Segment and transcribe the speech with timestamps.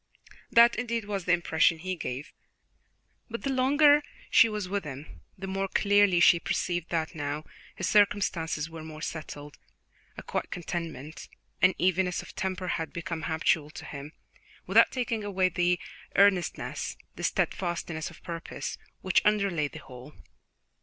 [0.49, 2.33] That, indeed, was the impression he gave;
[3.29, 7.43] but the longer she was with him, the more clearly she perceived that now
[7.75, 9.59] his circumstances were more settled
[10.17, 11.29] a quiet contentment,
[11.61, 14.13] an evenness of temper, had become habitual to him,
[14.65, 15.79] without taking away the
[16.15, 20.15] earnestness, the steadfastness of purpose, which underlay the whole.